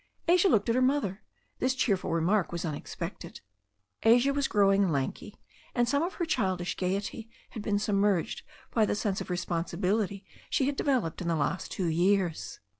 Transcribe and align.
Asia 0.27 0.47
looked 0.47 0.67
at 0.67 0.73
her 0.73 0.81
mother. 0.81 1.21
This 1.59 1.75
cheerful 1.75 2.09
remark 2.11 2.51
was 2.51 2.65
un 2.65 2.73
expected. 2.73 3.39
Asia 4.01 4.33
was 4.33 4.47
growing 4.47 4.89
lanky, 4.91 5.35
and 5.75 5.87
some 5.87 6.01
of 6.01 6.15
her 6.15 6.25
childish 6.25 6.75
gaiety 6.75 7.29
had 7.51 7.61
been 7.61 7.77
submerged 7.77 8.41
by 8.73 8.83
the 8.83 8.95
sense 8.95 9.21
of 9.21 9.29
responsibility 9.29 10.25
she 10.49 10.65
had 10.65 10.75
developed 10.75 11.21
in 11.21 11.27
the 11.27 11.35
last 11.35 11.69
two 11.71 11.85
years. 11.85 12.59